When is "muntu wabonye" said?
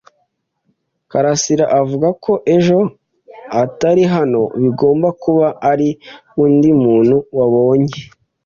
6.81-7.97